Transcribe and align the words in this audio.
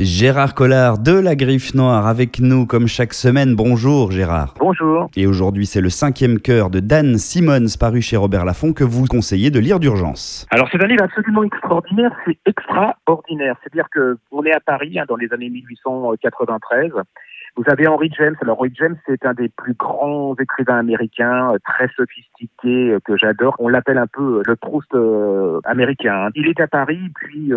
Gérard 0.00 0.54
Collard 0.54 1.00
de 1.00 1.18
la 1.18 1.34
Griffe 1.34 1.74
Noire 1.74 2.06
avec 2.06 2.38
nous 2.38 2.66
comme 2.66 2.86
chaque 2.86 3.12
semaine. 3.12 3.56
Bonjour 3.56 4.12
Gérard. 4.12 4.54
Bonjour. 4.60 5.10
Et 5.16 5.26
aujourd'hui 5.26 5.66
c'est 5.66 5.80
le 5.80 5.90
cinquième 5.90 6.38
cœur 6.38 6.70
de 6.70 6.78
Dan 6.78 7.18
Simmons 7.18 7.76
paru 7.80 8.00
chez 8.00 8.16
Robert 8.16 8.44
Laffont 8.44 8.72
que 8.72 8.84
vous 8.84 9.06
conseillez 9.06 9.50
de 9.50 9.58
lire 9.58 9.80
d'urgence. 9.80 10.46
Alors 10.52 10.68
c'est 10.70 10.80
un 10.80 10.86
livre 10.86 11.02
absolument 11.02 11.42
extraordinaire, 11.42 12.12
c'est 12.24 12.38
extraordinaire. 12.46 13.56
C'est-à-dire 13.60 13.88
que 13.90 14.16
on 14.30 14.44
est 14.44 14.52
à 14.52 14.60
Paris 14.60 15.00
hein, 15.00 15.04
dans 15.08 15.16
les 15.16 15.32
années 15.32 15.50
1893. 15.50 16.92
Vous 17.58 17.64
avez 17.66 17.88
Henry 17.88 18.08
James. 18.16 18.36
Alors 18.40 18.60
Henry 18.60 18.70
James, 18.74 18.96
c'est 19.04 19.26
un 19.26 19.34
des 19.34 19.48
plus 19.48 19.74
grands 19.74 20.36
écrivains 20.36 20.78
américains, 20.78 21.54
euh, 21.54 21.58
très 21.66 21.88
sophistiqué, 21.96 22.92
euh, 22.92 23.00
que 23.04 23.16
j'adore. 23.16 23.56
On 23.58 23.66
l'appelle 23.66 23.98
un 23.98 24.06
peu 24.06 24.38
euh, 24.38 24.42
le 24.46 24.54
Proust 24.54 24.94
américain. 25.64 26.28
Il 26.36 26.46
est 26.46 26.60
à 26.60 26.68
Paris, 26.68 27.00
puis 27.16 27.50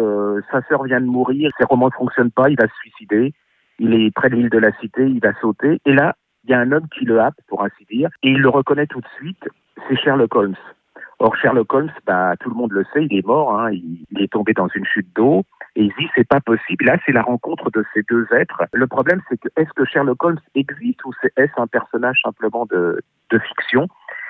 sa 0.51 0.63
sœur 0.63 0.85
vient 0.85 1.01
de 1.01 1.05
mourir, 1.05 1.51
ses 1.59 1.65
romans 1.65 1.87
ne 1.87 1.91
fonctionnent 1.91 2.31
pas, 2.31 2.49
il 2.49 2.57
va 2.59 2.67
se 2.67 2.73
suicider. 2.81 3.33
Il 3.77 3.93
est 3.93 4.09
près 4.09 4.31
de 4.31 4.35
l'île 4.35 4.49
de 4.49 4.57
la 4.57 4.71
Cité, 4.79 5.05
il 5.05 5.19
va 5.19 5.33
sauter. 5.39 5.79
Et 5.85 5.93
là, 5.93 6.15
il 6.45 6.49
y 6.49 6.53
a 6.55 6.59
un 6.59 6.71
homme 6.71 6.87
qui 6.97 7.05
le 7.05 7.21
happe, 7.21 7.35
pour 7.47 7.63
ainsi 7.63 7.85
dire, 7.85 8.09
et 8.23 8.29
il 8.29 8.41
le 8.41 8.49
reconnaît 8.49 8.87
tout 8.87 9.01
de 9.01 9.07
suite, 9.17 9.47
c'est 9.87 9.97
Sherlock 9.97 10.35
Holmes. 10.35 10.55
Or, 11.23 11.35
Sherlock 11.35 11.71
Holmes, 11.71 11.91
bah, 12.07 12.33
tout 12.39 12.49
le 12.49 12.55
monde 12.55 12.71
le 12.71 12.83
sait, 12.91 13.05
il 13.05 13.15
est 13.15 13.23
mort, 13.23 13.59
hein, 13.59 13.69
il, 13.71 14.05
est 14.19 14.31
tombé 14.31 14.53
dans 14.53 14.67
une 14.73 14.85
chute 14.85 15.07
d'eau, 15.15 15.43
et 15.75 15.83
il 15.83 15.93
dit 15.99 16.09
c'est 16.15 16.27
pas 16.27 16.41
possible. 16.41 16.85
Là, 16.85 16.97
c'est 17.05 17.11
la 17.11 17.21
rencontre 17.21 17.69
de 17.69 17.85
ces 17.93 18.01
deux 18.09 18.25
êtres. 18.31 18.63
Le 18.73 18.87
problème, 18.87 19.21
c'est 19.29 19.39
que 19.39 19.47
est-ce 19.55 19.69
que 19.75 19.85
Sherlock 19.85 20.23
Holmes 20.23 20.39
existe 20.55 21.05
ou 21.05 21.13
est-ce 21.37 21.61
un 21.61 21.67
personnage 21.67 22.17
simplement 22.23 22.65
de, 22.65 23.03
fiction? 23.29 23.87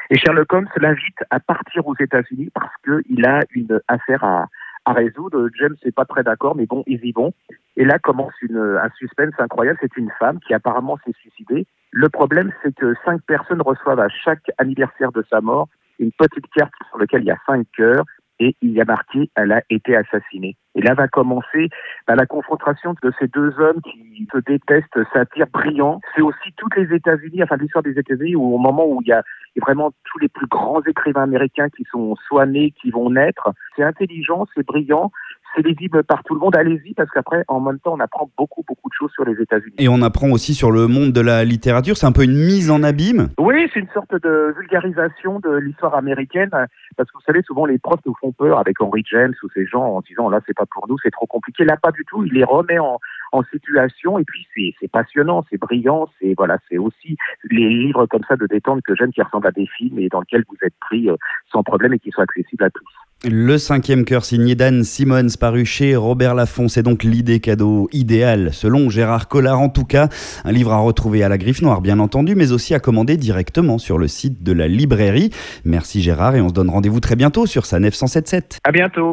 Et 0.09 0.17
Sherlock 0.17 0.51
Holmes 0.51 0.67
l'invite 0.81 1.23
à 1.29 1.39
partir 1.39 1.87
aux 1.87 1.95
États-Unis 1.97 2.49
parce 2.53 2.73
qu'il 2.83 3.25
a 3.25 3.39
une 3.51 3.79
affaire 3.87 4.25
à, 4.25 4.47
résoudre. 4.87 5.47
James 5.57 5.77
n'est 5.85 5.91
pas 5.93 6.03
très 6.03 6.23
d'accord, 6.23 6.57
mais 6.57 6.65
bon, 6.65 6.83
ils 6.87 7.05
y 7.05 7.13
vont. 7.13 7.31
Et 7.77 7.85
là 7.85 7.99
commence 7.99 8.33
un 8.51 8.89
suspense 8.97 9.33
incroyable. 9.37 9.79
C'est 9.79 9.95
une 9.95 10.11
femme 10.19 10.41
qui 10.41 10.53
apparemment 10.53 10.99
s'est 11.05 11.13
suicidée. 11.21 11.65
Le 11.91 12.09
problème, 12.09 12.51
c'est 12.61 12.76
que 12.76 12.95
cinq 13.05 13.21
personnes 13.21 13.61
reçoivent 13.61 14.01
à 14.01 14.09
chaque 14.09 14.51
anniversaire 14.57 15.13
de 15.13 15.23
sa 15.29 15.39
mort 15.39 15.70
une 16.02 16.12
petite 16.12 16.48
carte 16.55 16.74
sur 16.90 16.98
laquelle 16.98 17.21
il 17.21 17.27
y 17.27 17.32
a 17.32 17.38
cinq 17.46 17.66
cœurs 17.76 18.04
et 18.40 18.55
il 18.62 18.71
y 18.71 18.82
a 18.82 18.85
marqué 18.85 19.30
elle 19.35 19.52
a 19.52 19.62
été 19.70 19.96
assassinée. 19.96 20.57
Et 20.74 20.82
là 20.82 20.94
va 20.96 21.07
commencer 21.07 21.70
bah, 22.07 22.16
la 22.16 22.26
confrontation 22.26 22.96
de 23.04 23.13
ces 23.20 23.27
deux 23.27 23.54
hommes 23.60 23.82
qui 23.82 24.27
se 24.32 24.40
détestent, 24.40 24.99
satire 25.13 25.48
brillant. 25.54 26.02
C'est 26.16 26.22
aussi 26.22 26.52
toutes 26.57 26.76
les 26.76 26.94
États-Unis, 26.94 27.44
enfin 27.44 27.57
l'histoire 27.57 27.84
des 27.84 27.98
États-Unis, 27.98 28.35
où 28.35 28.55
au 28.55 28.57
moment 28.57 28.85
où 28.88 29.02
il 29.04 29.10
y 29.10 29.13
a 29.13 29.24
vraiment 29.57 29.91
tous 30.05 30.18
les 30.20 30.29
plus 30.29 30.48
grands 30.48 30.82
écrivains 30.84 31.24
américains 31.24 31.70
qui 31.70 31.84
sont 31.91 32.16
soit 32.27 32.46
nés, 32.46 32.72
qui 32.82 32.90
vont 32.90 33.10
naître. 33.12 33.52
C'est 33.76 33.84
intelligent, 33.84 34.48
c'est 34.55 34.66
brillant, 34.66 35.12
c'est 35.55 35.66
lisible 35.66 36.04
par 36.04 36.24
tout 36.24 36.34
le 36.34 36.40
monde. 36.40 36.55
Allez-y, 36.55 36.94
parce 36.94 37.10
qu'après, 37.12 37.44
en 37.48 37.60
même 37.60 37.80
temps, 37.80 37.94
on 37.94 37.99
apprend 37.99 38.30
beaucoup, 38.38 38.63
beaucoup 38.68 38.90
de 38.90 38.94
choses 38.94 39.12
sur 39.12 39.26
les 39.26 39.41
États-Unis. 39.41 39.76
Et 39.77 39.90
on 39.90 40.02
apprend 40.02 40.30
aussi 40.32 40.54
sur 40.54 40.71
le 40.71 40.88
monde 40.88 41.12
de 41.12 41.21
la 41.21 41.44
littérature. 41.44 41.98
C'est 41.98 42.05
un 42.05 42.12
peu 42.12 42.24
une 42.24 42.38
mise 42.38 42.71
en 42.71 42.84
abîme. 42.84 43.30
Oui, 43.38 43.70
c'est 43.74 43.79
une 43.79 43.90
sorte 43.94 44.12
de 44.12 44.54
vulgarisation 44.57 45.40
de 45.40 45.57
l'histoire 45.57 45.96
américaine. 45.96 46.49
Parce 46.52 47.10
que 47.10 47.18
vous 47.18 47.24
savez, 47.26 47.41
souvent, 47.44 47.66
les 47.66 47.79
profs 47.79 48.02
nous 48.05 48.16
font 48.20 48.32
peur 48.32 48.60
avec 48.60 48.82
Henry 48.82 49.04
James 49.12 49.34
ou 49.44 49.48
ces 49.54 49.66
gens 49.66 49.84
en 49.84 50.02
disant, 50.02 50.29
là, 50.29 50.40
c'est 50.48 50.55
pas 50.55 50.66
pour 50.66 50.88
nous, 50.88 50.98
c'est 51.04 51.12
trop 51.12 51.27
compliqué. 51.27 51.66
Là, 51.66 51.77
pas 51.77 51.91
du 51.91 52.05
tout. 52.05 52.24
Il 52.26 52.34
les 52.34 52.44
remet 52.44 52.79
en, 52.79 52.99
en 53.32 53.43
situation 53.43 54.20
et 54.20 54.24
puis 54.24 54.48
c'est 54.79 54.91
passionnant, 54.91 55.46
c'est 55.49 55.57
brillant, 55.57 56.10
c'est 56.20 56.34
voilà, 56.35 56.57
c'est 56.70 56.77
aussi 56.77 57.18
les 57.49 57.70
livres 57.70 58.05
comme 58.05 58.23
ça 58.27 58.35
de 58.35 58.46
détente 58.48 58.82
que 58.84 58.96
j'aime 58.96 59.12
qui 59.12 59.21
ressemblent 59.21 59.48
à 59.48 59.51
des 59.51 59.68
films 59.77 59.99
et 59.99 60.10
dans 60.10 60.20
lesquels 60.20 60.43
vous 60.49 60.57
êtes 60.62 60.76
pris 60.79 61.10
euh, 61.10 61.15
sans 61.51 61.63
problème 61.63 61.93
et 61.93 61.99
qui 61.99 62.12
sont 62.12 62.21
accessibles 62.21 62.63
à 62.63 62.70
tous. 62.70 62.88
Le 63.23 63.60
cinquième 63.60 64.03
cœur 64.03 64.25
signé 64.25 64.56
Dan 64.56 64.84
Simmons 64.84 65.38
paru 65.40 65.63
chez 65.63 65.96
Robert 65.96 66.34
Laffont, 66.34 66.68
c'est 66.68 66.81
donc 66.81 67.03
l'idée 67.03 67.40
cadeau 67.40 67.88
idéale 67.91 68.51
selon 68.51 68.90
Gérard 68.90 69.28
Collard 69.28 69.59
en 69.59 69.69
tout 69.69 69.85
cas. 69.85 70.09
Un 70.44 70.51
livre 70.51 70.72
à 70.72 70.79
retrouver 70.79 71.23
à 71.23 71.29
la 71.29 71.38
griffe 71.38 71.62
noire 71.62 71.81
bien 71.81 72.00
entendu, 72.00 72.34
mais 72.34 72.51
aussi 72.51 72.73
à 72.73 72.79
commander 72.79 73.18
directement 73.18 73.78
sur 73.78 74.00
le 74.00 74.07
site 74.07 74.41
de 74.41 74.51
la 74.51 74.68
librairie. 74.68 75.29
Merci 75.66 76.01
Gérard 76.01 76.35
et 76.35 76.41
on 76.41 76.50
se 76.50 76.53
donne 76.53 76.72
rendez-vous 76.72 77.00
très 77.00 77.16
bientôt 77.16 77.45
sur 77.45 77.67
sa 77.67 77.79
977. 77.79 78.59
À 78.63 78.72
bientôt. 78.72 79.09